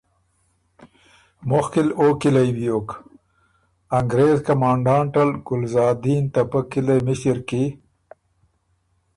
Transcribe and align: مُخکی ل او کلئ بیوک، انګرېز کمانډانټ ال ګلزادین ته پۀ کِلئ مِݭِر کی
مُخکی 1.49 1.81
ل 1.87 1.89
او 1.99 2.07
کلئ 2.21 2.49
بیوک، 2.55 2.87
انګرېز 3.97 4.39
کمانډانټ 4.47 5.13
ال 5.21 5.31
ګلزادین 5.47 6.23
ته 6.33 6.41
پۀ 6.49 6.59
کِلئ 6.71 6.99
مِݭِر 7.05 7.37
کی 7.47 7.63